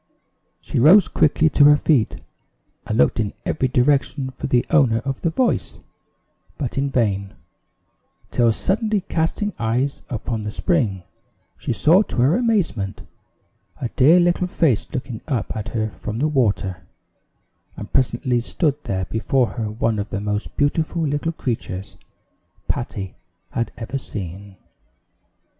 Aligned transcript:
She 0.61 0.79
rose 0.79 1.07
quickly 1.07 1.47
to 1.51 1.65
her 1.65 1.77
feet, 1.77 2.21
and 2.87 2.97
looked 2.97 3.19
in 3.19 3.33
every 3.45 3.67
direction 3.67 4.31
for 4.31 4.47
the 4.47 4.65
owner 4.71 4.97
of 5.05 5.21
the 5.21 5.29
voice, 5.29 5.77
but 6.57 6.75
in 6.75 6.89
vain; 6.89 7.35
till 8.31 8.51
suddenly 8.51 9.01
casting 9.01 9.53
eyes 9.59 10.01
upon 10.09 10.41
the 10.41 10.49
spring, 10.49 11.03
she 11.55 11.71
saw, 11.71 12.01
to 12.01 12.15
her 12.15 12.35
amazement, 12.35 13.03
a 13.79 13.89
dear 13.89 14.19
little 14.19 14.47
face 14.47 14.91
looking 14.91 15.21
up 15.27 15.55
at 15.55 15.67
her 15.67 15.91
from 15.91 16.17
the 16.17 16.27
water; 16.27 16.77
and 17.77 17.93
presently 17.93 18.39
there 18.39 18.49
stood 18.49 19.07
before 19.11 19.49
her 19.49 19.69
one 19.69 19.99
of 19.99 20.09
the 20.09 20.19
most 20.19 20.57
beautiful 20.57 21.03
little 21.05 21.31
creatures 21.31 21.95
Patty 22.67 23.13
had 23.51 23.71
ever 23.77 23.99
seen. 23.99 24.55